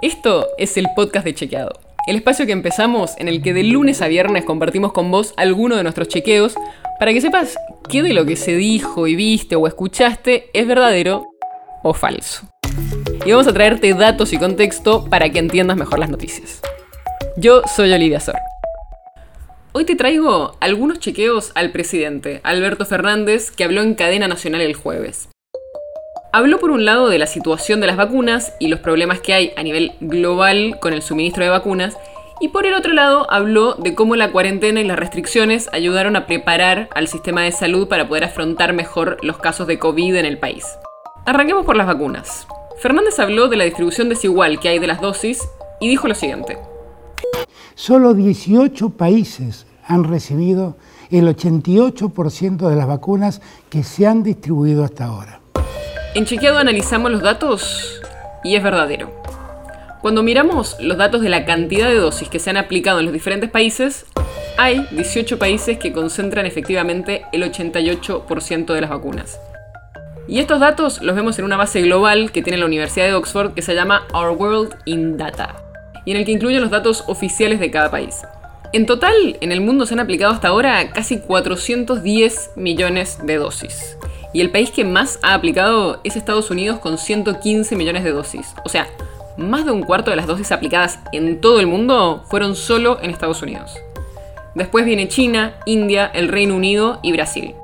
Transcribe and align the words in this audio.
Esto 0.00 0.46
es 0.58 0.76
el 0.76 0.86
podcast 0.94 1.24
de 1.24 1.34
Chequeado, 1.34 1.72
el 2.06 2.14
espacio 2.14 2.46
que 2.46 2.52
empezamos 2.52 3.14
en 3.18 3.26
el 3.26 3.42
que 3.42 3.52
de 3.52 3.64
lunes 3.64 4.00
a 4.00 4.06
viernes 4.06 4.44
compartimos 4.44 4.92
con 4.92 5.10
vos 5.10 5.34
alguno 5.36 5.74
de 5.74 5.82
nuestros 5.82 6.06
chequeos 6.06 6.54
para 7.00 7.12
que 7.12 7.20
sepas 7.20 7.56
qué 7.90 8.04
de 8.04 8.14
lo 8.14 8.24
que 8.24 8.36
se 8.36 8.54
dijo 8.54 9.08
y 9.08 9.16
viste 9.16 9.56
o 9.56 9.66
escuchaste 9.66 10.50
es 10.52 10.68
verdadero 10.68 11.26
o 11.82 11.94
falso. 11.94 12.48
Y 13.26 13.32
vamos 13.32 13.48
a 13.48 13.52
traerte 13.52 13.92
datos 13.92 14.32
y 14.32 14.38
contexto 14.38 15.04
para 15.04 15.30
que 15.30 15.40
entiendas 15.40 15.76
mejor 15.76 15.98
las 15.98 16.10
noticias. 16.10 16.62
Yo 17.36 17.62
soy 17.66 17.92
Olivia 17.92 18.20
Sor. 18.20 18.36
Hoy 19.72 19.84
te 19.84 19.96
traigo 19.96 20.56
algunos 20.60 21.00
chequeos 21.00 21.50
al 21.56 21.72
presidente, 21.72 22.40
Alberto 22.44 22.86
Fernández, 22.86 23.50
que 23.50 23.64
habló 23.64 23.82
en 23.82 23.94
cadena 23.94 24.28
nacional 24.28 24.60
el 24.60 24.76
jueves. 24.76 25.28
Habló 26.30 26.58
por 26.58 26.70
un 26.70 26.84
lado 26.84 27.08
de 27.08 27.18
la 27.18 27.26
situación 27.26 27.80
de 27.80 27.86
las 27.86 27.96
vacunas 27.96 28.52
y 28.58 28.68
los 28.68 28.80
problemas 28.80 29.20
que 29.20 29.32
hay 29.32 29.52
a 29.56 29.62
nivel 29.62 29.92
global 30.00 30.76
con 30.78 30.92
el 30.92 31.00
suministro 31.00 31.42
de 31.42 31.48
vacunas, 31.48 31.96
y 32.38 32.48
por 32.48 32.66
el 32.66 32.74
otro 32.74 32.92
lado 32.92 33.26
habló 33.30 33.74
de 33.76 33.94
cómo 33.94 34.14
la 34.14 34.30
cuarentena 34.30 34.82
y 34.82 34.84
las 34.84 34.98
restricciones 34.98 35.70
ayudaron 35.72 36.16
a 36.16 36.26
preparar 36.26 36.90
al 36.94 37.08
sistema 37.08 37.42
de 37.42 37.52
salud 37.52 37.88
para 37.88 38.08
poder 38.08 38.24
afrontar 38.24 38.74
mejor 38.74 39.16
los 39.22 39.38
casos 39.38 39.66
de 39.66 39.78
COVID 39.78 40.16
en 40.16 40.26
el 40.26 40.38
país. 40.38 40.66
Arranquemos 41.24 41.64
por 41.64 41.76
las 41.76 41.86
vacunas. 41.86 42.46
Fernández 42.78 43.18
habló 43.18 43.48
de 43.48 43.56
la 43.56 43.64
distribución 43.64 44.10
desigual 44.10 44.60
que 44.60 44.68
hay 44.68 44.78
de 44.78 44.86
las 44.86 45.00
dosis 45.00 45.48
y 45.80 45.88
dijo 45.88 46.08
lo 46.08 46.14
siguiente. 46.14 46.58
Solo 47.74 48.12
18 48.12 48.90
países 48.90 49.66
han 49.86 50.04
recibido 50.04 50.76
el 51.10 51.26
88% 51.26 52.68
de 52.68 52.76
las 52.76 52.86
vacunas 52.86 53.40
que 53.70 53.82
se 53.82 54.06
han 54.06 54.22
distribuido 54.22 54.84
hasta 54.84 55.06
ahora. 55.06 55.40
En 56.14 56.24
Chequeado 56.24 56.58
analizamos 56.58 57.12
los 57.12 57.22
datos 57.22 58.00
y 58.42 58.56
es 58.56 58.62
verdadero. 58.62 59.12
Cuando 60.00 60.22
miramos 60.22 60.76
los 60.80 60.96
datos 60.96 61.20
de 61.20 61.28
la 61.28 61.44
cantidad 61.44 61.88
de 61.88 61.96
dosis 61.96 62.28
que 62.28 62.38
se 62.38 62.48
han 62.48 62.56
aplicado 62.56 62.98
en 62.98 63.04
los 63.04 63.12
diferentes 63.12 63.50
países, 63.50 64.06
hay 64.56 64.86
18 64.90 65.38
países 65.38 65.78
que 65.78 65.92
concentran 65.92 66.46
efectivamente 66.46 67.24
el 67.32 67.42
88% 67.42 68.72
de 68.72 68.80
las 68.80 68.90
vacunas. 68.90 69.38
Y 70.26 70.40
estos 70.40 70.60
datos 70.60 71.02
los 71.02 71.14
vemos 71.14 71.38
en 71.38 71.44
una 71.44 71.56
base 71.56 71.82
global 71.82 72.32
que 72.32 72.42
tiene 72.42 72.58
la 72.58 72.66
Universidad 72.66 73.06
de 73.06 73.14
Oxford 73.14 73.52
que 73.52 73.62
se 73.62 73.74
llama 73.74 74.06
Our 74.14 74.30
World 74.30 74.76
in 74.86 75.18
Data, 75.18 75.56
y 76.06 76.12
en 76.12 76.16
el 76.16 76.24
que 76.24 76.32
incluyen 76.32 76.62
los 76.62 76.70
datos 76.70 77.04
oficiales 77.06 77.60
de 77.60 77.70
cada 77.70 77.90
país. 77.90 78.22
En 78.72 78.86
total, 78.86 79.36
en 79.40 79.52
el 79.52 79.60
mundo 79.60 79.86
se 79.86 79.94
han 79.94 80.00
aplicado 80.00 80.32
hasta 80.32 80.48
ahora 80.48 80.90
casi 80.90 81.18
410 81.20 82.52
millones 82.56 83.18
de 83.24 83.36
dosis. 83.36 83.96
Y 84.32 84.40
el 84.40 84.50
país 84.50 84.70
que 84.70 84.84
más 84.84 85.18
ha 85.22 85.34
aplicado 85.34 86.00
es 86.04 86.16
Estados 86.16 86.50
Unidos 86.50 86.78
con 86.78 86.98
115 86.98 87.76
millones 87.76 88.04
de 88.04 88.12
dosis. 88.12 88.54
O 88.64 88.68
sea, 88.68 88.88
más 89.36 89.64
de 89.64 89.70
un 89.70 89.82
cuarto 89.82 90.10
de 90.10 90.16
las 90.16 90.26
dosis 90.26 90.52
aplicadas 90.52 90.98
en 91.12 91.40
todo 91.40 91.60
el 91.60 91.66
mundo 91.66 92.24
fueron 92.28 92.56
solo 92.56 92.98
en 93.00 93.10
Estados 93.10 93.40
Unidos. 93.42 93.76
Después 94.54 94.84
viene 94.84 95.08
China, 95.08 95.54
India, 95.66 96.10
el 96.12 96.28
Reino 96.28 96.56
Unido 96.56 96.98
y 97.02 97.12
Brasil. 97.12 97.54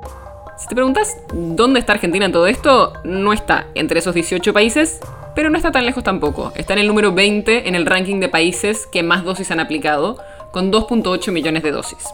Si 0.57 0.67
te 0.67 0.75
preguntas 0.75 1.17
dónde 1.33 1.81
está 1.81 1.93
Argentina 1.93 2.25
en 2.25 2.31
todo 2.31 2.47
esto, 2.47 2.93
no 3.03 3.33
está 3.33 3.67
entre 3.75 3.99
esos 3.99 4.15
18 4.15 4.53
países, 4.53 5.01
pero 5.35 5.49
no 5.49 5.57
está 5.57 5.73
tan 5.73 5.85
lejos 5.85 6.03
tampoco. 6.03 6.53
Está 6.55 6.73
en 6.73 6.79
el 6.79 6.87
número 6.87 7.13
20 7.13 7.67
en 7.67 7.75
el 7.75 7.85
ranking 7.85 8.21
de 8.21 8.29
países 8.29 8.87
que 8.87 9.03
más 9.03 9.25
dosis 9.25 9.51
han 9.51 9.59
aplicado, 9.59 10.17
con 10.53 10.71
2.8 10.71 11.33
millones 11.33 11.63
de 11.63 11.71
dosis. 11.71 12.07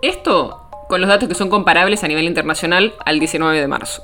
Esto 0.00 0.67
con 0.88 1.00
los 1.00 1.08
datos 1.08 1.28
que 1.28 1.34
son 1.34 1.50
comparables 1.50 2.02
a 2.02 2.08
nivel 2.08 2.24
internacional 2.24 2.94
al 3.04 3.18
19 3.18 3.60
de 3.60 3.68
marzo. 3.68 4.02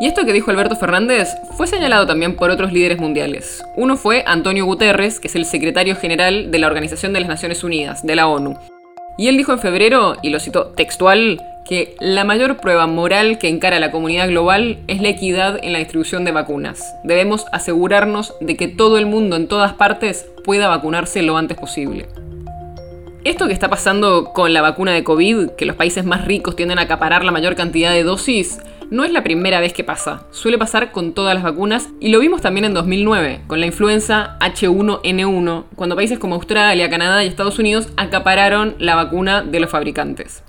Y 0.00 0.06
esto 0.06 0.24
que 0.24 0.32
dijo 0.32 0.50
Alberto 0.50 0.74
Fernández 0.74 1.28
fue 1.56 1.68
señalado 1.68 2.06
también 2.06 2.34
por 2.34 2.50
otros 2.50 2.72
líderes 2.72 2.98
mundiales. 2.98 3.62
Uno 3.76 3.96
fue 3.96 4.24
Antonio 4.26 4.64
Guterres, 4.64 5.20
que 5.20 5.28
es 5.28 5.36
el 5.36 5.44
secretario 5.44 5.94
general 5.94 6.50
de 6.50 6.58
la 6.58 6.66
Organización 6.66 7.12
de 7.12 7.20
las 7.20 7.28
Naciones 7.28 7.62
Unidas, 7.62 8.04
de 8.04 8.16
la 8.16 8.26
ONU. 8.26 8.58
Y 9.16 9.28
él 9.28 9.36
dijo 9.36 9.52
en 9.52 9.60
febrero, 9.60 10.16
y 10.22 10.30
lo 10.30 10.40
cito 10.40 10.72
textual, 10.74 11.40
que 11.64 11.94
la 12.00 12.24
mayor 12.24 12.56
prueba 12.56 12.86
moral 12.86 13.38
que 13.38 13.48
encara 13.48 13.78
la 13.78 13.92
comunidad 13.92 14.28
global 14.28 14.78
es 14.88 15.00
la 15.00 15.10
equidad 15.10 15.60
en 15.62 15.72
la 15.72 15.78
distribución 15.78 16.24
de 16.24 16.32
vacunas. 16.32 16.96
Debemos 17.04 17.46
asegurarnos 17.52 18.34
de 18.40 18.56
que 18.56 18.68
todo 18.68 18.98
el 18.98 19.06
mundo 19.06 19.36
en 19.36 19.46
todas 19.46 19.74
partes 19.74 20.26
pueda 20.44 20.68
vacunarse 20.68 21.22
lo 21.22 21.36
antes 21.36 21.56
posible. 21.56 22.08
Esto 23.24 23.46
que 23.46 23.52
está 23.52 23.70
pasando 23.70 24.32
con 24.32 24.52
la 24.52 24.62
vacuna 24.62 24.90
de 24.92 25.04
COVID, 25.04 25.50
que 25.50 25.64
los 25.64 25.76
países 25.76 26.04
más 26.04 26.24
ricos 26.24 26.56
tienden 26.56 26.80
a 26.80 26.82
acaparar 26.82 27.24
la 27.24 27.30
mayor 27.30 27.54
cantidad 27.54 27.92
de 27.92 28.02
dosis, 28.02 28.58
no 28.90 29.04
es 29.04 29.12
la 29.12 29.22
primera 29.22 29.60
vez 29.60 29.72
que 29.72 29.84
pasa. 29.84 30.26
Suele 30.32 30.58
pasar 30.58 30.90
con 30.90 31.12
todas 31.12 31.32
las 31.32 31.44
vacunas 31.44 31.88
y 32.00 32.08
lo 32.08 32.18
vimos 32.18 32.42
también 32.42 32.64
en 32.64 32.74
2009, 32.74 33.42
con 33.46 33.60
la 33.60 33.66
influenza 33.66 34.36
H1N1, 34.40 35.64
cuando 35.76 35.94
países 35.94 36.18
como 36.18 36.34
Australia, 36.34 36.90
Canadá 36.90 37.22
y 37.22 37.28
Estados 37.28 37.60
Unidos 37.60 37.90
acapararon 37.96 38.74
la 38.80 38.96
vacuna 38.96 39.42
de 39.42 39.60
los 39.60 39.70
fabricantes. 39.70 40.42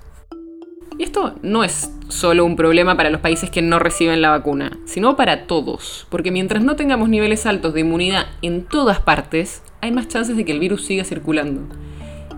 Y 0.98 1.04
esto 1.04 1.36
no 1.42 1.62
es 1.62 1.92
solo 2.08 2.44
un 2.44 2.56
problema 2.56 2.96
para 2.96 3.10
los 3.10 3.20
países 3.20 3.50
que 3.50 3.62
no 3.62 3.78
reciben 3.78 4.20
la 4.20 4.30
vacuna, 4.30 4.78
sino 4.84 5.14
para 5.14 5.46
todos, 5.46 6.08
porque 6.10 6.32
mientras 6.32 6.64
no 6.64 6.74
tengamos 6.74 7.08
niveles 7.08 7.46
altos 7.46 7.72
de 7.72 7.82
inmunidad 7.82 8.26
en 8.42 8.64
todas 8.64 8.98
partes, 8.98 9.62
hay 9.80 9.92
más 9.92 10.08
chances 10.08 10.36
de 10.36 10.44
que 10.44 10.52
el 10.52 10.58
virus 10.58 10.84
siga 10.84 11.04
circulando. 11.04 11.68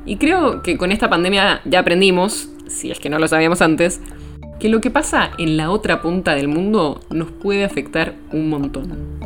Y 0.06 0.18
creo 0.18 0.62
que 0.62 0.78
con 0.78 0.92
esta 0.92 1.10
pandemia 1.10 1.60
ya 1.64 1.80
aprendimos, 1.80 2.48
si 2.68 2.92
es 2.92 3.00
que 3.00 3.10
no 3.10 3.18
lo 3.18 3.26
sabíamos 3.26 3.60
antes, 3.60 4.00
que 4.60 4.68
lo 4.68 4.80
que 4.80 4.90
pasa 4.90 5.30
en 5.36 5.56
la 5.56 5.70
otra 5.72 6.00
punta 6.00 6.36
del 6.36 6.46
mundo 6.46 7.00
nos 7.10 7.32
puede 7.32 7.64
afectar 7.64 8.14
un 8.32 8.48
montón. 8.48 9.16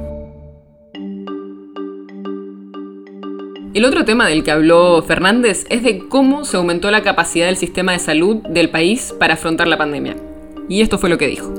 El 3.75 3.85
otro 3.85 4.07
tema 4.07 4.27
del 4.27 4.43
que 4.43 4.51
habló 4.51 5.03
Fernández 5.03 5.67
es 5.69 5.83
de 5.83 6.09
cómo 6.09 6.45
se 6.45 6.57
aumentó 6.57 6.91
la 6.91 7.03
capacidad 7.03 7.47
del 7.47 7.57
sistema 7.57 7.93
de 7.93 7.99
salud 7.99 8.37
del 8.49 8.71
país 8.71 9.15
para 9.17 9.35
afrontar 9.35 9.69
la 9.69 9.77
pandemia. 9.77 10.17
Y 10.69 10.81
esto 10.81 10.99
fue 10.99 11.11
lo 11.11 11.19
que 11.19 11.27
dijo. 11.29 11.53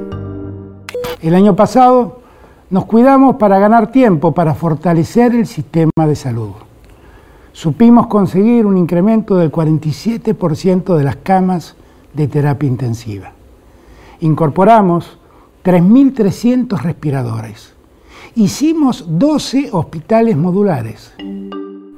El 1.22 1.36
año 1.36 1.56
pasado 1.56 2.22
nos 2.72 2.86
cuidamos 2.86 3.36
para 3.36 3.60
ganar 3.60 3.92
tiempo, 3.92 4.34
para 4.34 4.56
fortalecer 4.56 5.36
el 5.36 5.46
sistema 5.46 6.08
de 6.08 6.16
salud 6.16 6.54
supimos 7.54 8.08
conseguir 8.08 8.66
un 8.66 8.78
incremento 8.78 9.38
del 9.38 9.52
47% 9.52 10.96
de 10.98 11.04
las 11.04 11.18
camas 11.18 11.76
de 12.14 12.28
terapia 12.28 12.68
intensiva. 12.68 13.34
Incorporamos 14.20 15.18
3.300 15.64 16.82
respiradores. 16.82 17.74
Hicimos 18.36 19.06
12 19.08 19.70
hospitales 19.72 20.38
modulares. 20.38 21.14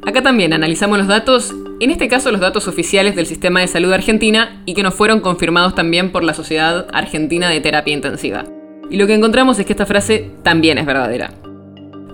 Acá 0.06 0.22
también 0.22 0.52
analizamos 0.52 0.98
los 0.98 1.08
datos, 1.08 1.54
en 1.80 1.92
este 1.92 2.08
caso 2.10 2.32
los 2.32 2.42
datos 2.42 2.68
oficiales 2.68 3.16
del 3.16 3.26
Sistema 3.26 3.62
de 3.62 3.68
Salud 3.68 3.94
Argentina 3.94 4.62
y 4.66 4.74
que 4.74 4.84
nos 4.84 4.96
fueron 4.96 5.22
confirmados 5.22 5.76
también 5.76 6.12
por 6.12 6.24
la 6.24 6.34
Sociedad 6.34 6.88
Argentina 6.92 7.50
de 7.50 7.62
Terapia 7.62 7.94
Intensiva. 7.94 8.44
Y 8.90 8.98
lo 8.98 9.08
que 9.08 9.14
encontramos 9.14 9.60
es 9.60 9.66
que 9.66 9.74
esta 9.74 9.86
frase 9.86 10.32
también 10.44 10.78
es 10.78 10.86
verdadera. 10.86 11.32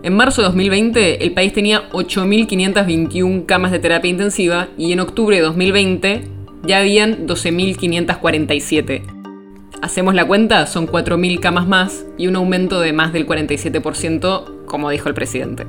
En 0.02 0.16
marzo 0.16 0.42
de 0.42 0.48
2020, 0.48 1.26
el 1.26 1.34
país 1.34 1.52
tenía 1.52 1.90
8.521 1.90 3.46
camas 3.46 3.72
de 3.72 3.80
terapia 3.80 4.10
intensiva 4.10 4.70
y 4.78 4.94
en 4.94 5.02
octubre 5.02 5.36
de 5.36 5.42
2020 5.42 6.24
ya 6.64 6.80
habían 6.80 7.28
12.547. 7.28 9.02
Hacemos 9.82 10.16
la 10.16 10.26
cuenta, 10.26 10.68
son 10.68 10.88
4.000 10.88 11.42
camas 11.42 11.68
más 11.68 12.06
y 12.18 12.28
un 12.28 12.38
aumento 12.38 12.80
de 12.80 12.94
más 12.94 13.12
del 13.12 13.28
47%, 13.28 14.66
como 14.66 14.90
dijo 14.90 15.10
el 15.10 15.16
presidente. 15.16 15.68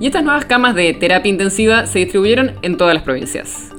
Y 0.00 0.06
estas 0.06 0.24
nuevas 0.24 0.46
camas 0.46 0.74
de 0.74 0.94
terapia 0.94 1.28
intensiva 1.28 1.84
se 1.84 1.98
distribuyeron 1.98 2.52
en 2.62 2.78
todas 2.78 2.94
las 2.94 3.02
provincias. 3.02 3.73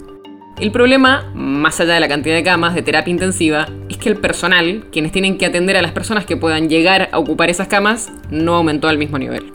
El 0.60 0.72
problema, 0.72 1.30
más 1.34 1.82
allá 1.82 1.96
de 1.96 2.00
la 2.00 2.08
cantidad 2.08 2.34
de 2.34 2.44
camas 2.44 2.74
de 2.74 2.82
terapia 2.82 3.12
intensiva, 3.12 3.68
es 3.90 3.98
que 3.98 4.08
el 4.08 4.16
personal, 4.16 4.86
quienes 4.90 5.12
tienen 5.12 5.38
que 5.38 5.46
atender 5.46 5.76
a 5.76 5.82
las 5.82 5.92
personas 5.92 6.26
que 6.26 6.38
puedan 6.38 6.70
llegar 6.70 7.10
a 7.12 7.20
ocupar 7.20 7.50
esas 7.50 7.68
camas, 7.68 8.10
no 8.32 8.56
aumentó 8.56 8.88
al 8.88 8.98
mismo 8.98 9.18
nivel. 9.18 9.52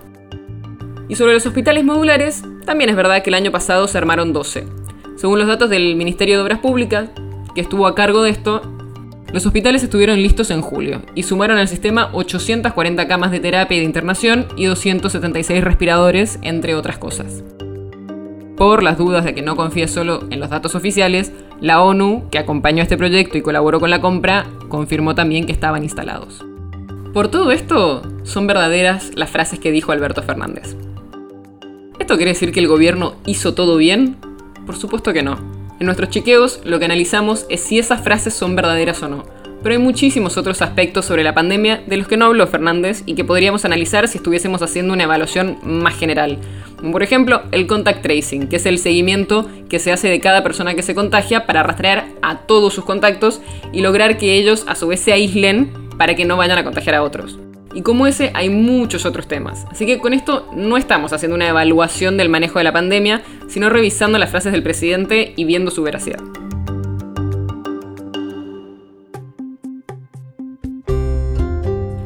Y 1.09 1.17
sobre 1.17 1.33
los 1.33 1.47
hospitales 1.47 1.85
modulares, 1.85 2.43
también 2.67 2.91
es 2.91 2.97
verdad 2.97 3.23
que 3.23 3.31
el 3.31 3.35
año 3.35 3.51
pasado 3.51 3.89
se 3.89 3.97
armaron 3.97 4.35
12. 4.35 4.67
Según 5.17 5.39
los 5.39 5.49
datos 5.49 5.71
del 5.71 5.97
Ministerio 5.97 6.37
de 6.37 6.43
Obras 6.43 6.59
Públicas, 6.59 7.09
que 7.55 7.63
estuvo 7.63 7.87
a 7.87 7.95
cargo 7.95 8.23
de 8.23 8.31
esto, 8.31 8.61
los 9.33 9.47
hospitales 9.47 9.83
estuvieron 9.83 10.21
listos 10.21 10.51
en 10.51 10.61
julio 10.61 11.01
y 11.15 11.23
sumaron 11.23 11.57
al 11.57 11.69
sistema 11.69 12.11
840 12.13 13.09
camas 13.09 13.31
de 13.31 13.41
terapia 13.41 13.77
y 13.79 13.81
de 13.81 13.87
internación 13.87 14.49
y 14.55 14.67
276 14.67 15.65
respiradores, 15.65 16.39
entre 16.43 16.75
otras 16.75 16.99
cosas. 16.99 17.43
Por 18.61 18.83
las 18.83 18.99
dudas 18.99 19.25
de 19.25 19.35
que 19.35 19.41
no 19.41 19.57
confíe 19.57 19.89
solo 19.89 20.25
en 20.29 20.39
los 20.39 20.51
datos 20.51 20.75
oficiales, 20.75 21.33
la 21.63 21.81
ONU, 21.81 22.29
que 22.31 22.37
acompañó 22.37 22.83
este 22.83 22.99
proyecto 22.99 23.39
y 23.39 23.41
colaboró 23.41 23.81
con 23.81 23.89
la 23.89 24.03
compra, 24.03 24.45
confirmó 24.69 25.15
también 25.15 25.47
que 25.47 25.53
estaban 25.53 25.83
instalados. 25.83 26.45
Por 27.15 27.29
todo 27.29 27.53
esto, 27.53 28.03
son 28.23 28.47
verdaderas 28.47 29.13
las 29.15 29.31
frases 29.31 29.61
que 29.61 29.73
dijo 29.73 29.93
Alberto 29.93 30.23
Fernández. 30.23 30.77
¿Esto 31.99 32.17
quiere 32.17 32.33
decir 32.33 32.53
que 32.53 32.61
el 32.61 32.69
gobierno 32.69 33.15
hizo 33.25 33.55
todo 33.55 33.79
bien? 33.79 34.17
Por 34.67 34.77
supuesto 34.77 35.15
que 35.15 35.23
no. 35.23 35.39
En 35.81 35.87
nuestros 35.87 36.11
chequeos 36.11 36.61
lo 36.63 36.79
que 36.79 36.85
analizamos 36.85 37.47
es 37.49 37.63
si 37.63 37.79
esas 37.79 38.03
frases 38.03 38.35
son 38.35 38.57
verdaderas 38.57 39.03
o 39.03 39.09
no, 39.09 39.25
Pero 39.63 39.75
hay 39.75 39.81
muchísimos 39.81 40.37
otros 40.37 40.61
aspectos 40.61 41.07
sobre 41.07 41.25
la 41.25 41.35
pandemia 41.35 41.83
de 41.87 41.97
los 41.97 42.09
que 42.09 42.19
no 42.19 42.27
habló 42.27 42.47
Fernández 42.47 43.05
y 43.07 43.15
que 43.15 43.25
podríamos 43.25 43.65
analizar 43.65 44.07
si 44.07 44.19
estuviésemos 44.19 44.61
haciendo 44.61 44.93
una 44.93 45.05
evaluación 45.05 45.59
más 45.63 45.97
general. 45.97 46.39
Por 46.93 47.03
ejemplo, 47.03 47.43
el 47.53 47.67
contact 47.67 48.03
tracing, 48.03 48.49
que 48.49 48.57
es 48.57 48.67
el 48.67 48.79
seguimiento 48.79 49.47
que 49.69 49.79
se 49.79 49.93
hace 49.93 50.09
de 50.09 50.21
cada 50.21 50.43
persona 50.43 50.75
que 50.75 50.83
se 50.83 50.95
contagia 50.95 51.47
para 51.47 51.63
rastrear 51.63 52.07
a 52.23 52.39
todos 52.39 52.73
sus 52.73 52.85
contactos 52.85 53.41
y 53.73 53.83
lograr 53.83 54.17
que 54.17 54.35
ellos 54.35 54.65
a 54.67 54.75
su 54.75 54.89
vez 54.89 55.01
se 55.01 55.13
aíslen 55.13 55.71
para 55.99 56.15
que 56.15 56.25
no 56.25 56.37
vayan 56.37 56.59
a 56.59 56.65
contagiar 56.65 56.95
a 56.95 57.03
otros. 57.03 57.39
Y 57.75 57.83
como 57.83 58.07
ese 58.07 58.31
hay 58.35 58.49
muchos 58.49 59.07
otros 59.07 59.29
temas. 59.29 59.65
Así 59.71 59.87
que 59.87 59.99
con 59.99 60.13
esto 60.13 60.49
no 60.57 60.77
estamos 60.77 61.13
haciendo 61.13 61.37
una 61.37 61.49
evaluación 61.49 62.17
del 62.17 62.29
manejo 62.29 62.59
de 62.59 62.65
la 62.65 62.73
pandemia, 62.73 63.23
sino 63.49 63.69
revisando 63.69 64.19
las 64.19 64.31
frases 64.31 64.53
del 64.53 64.63
presidente 64.63 65.35
y 65.37 65.45
viendo 65.45 65.71
su 65.71 65.83
veracidad. 65.83 66.21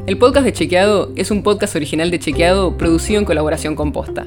El 0.07 0.19
podcast 0.19 0.45
de 0.45 0.53
Chequeado 0.53 1.13
es 1.17 1.31
un 1.31 1.43
podcast 1.43 1.77
original 1.77 2.11
de 2.11 2.19
Chequeado 2.19 2.77
producido 2.77 3.19
en 3.21 3.25
colaboración 3.25 3.75
con 3.75 3.93
Posta. 3.93 4.27